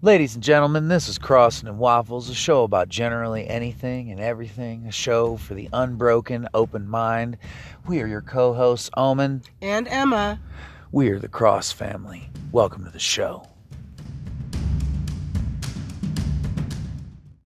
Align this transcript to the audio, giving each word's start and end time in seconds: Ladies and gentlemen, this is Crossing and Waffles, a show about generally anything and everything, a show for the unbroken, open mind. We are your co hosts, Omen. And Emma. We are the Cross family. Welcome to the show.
Ladies 0.00 0.36
and 0.36 0.44
gentlemen, 0.44 0.86
this 0.86 1.08
is 1.08 1.18
Crossing 1.18 1.68
and 1.68 1.80
Waffles, 1.80 2.30
a 2.30 2.34
show 2.34 2.62
about 2.62 2.88
generally 2.88 3.48
anything 3.48 4.12
and 4.12 4.20
everything, 4.20 4.86
a 4.86 4.92
show 4.92 5.36
for 5.36 5.54
the 5.54 5.68
unbroken, 5.72 6.46
open 6.54 6.86
mind. 6.86 7.36
We 7.84 8.00
are 8.00 8.06
your 8.06 8.22
co 8.22 8.54
hosts, 8.54 8.90
Omen. 8.96 9.42
And 9.60 9.88
Emma. 9.88 10.38
We 10.92 11.10
are 11.10 11.18
the 11.18 11.26
Cross 11.26 11.72
family. 11.72 12.30
Welcome 12.52 12.84
to 12.84 12.92
the 12.92 13.00
show. 13.00 13.48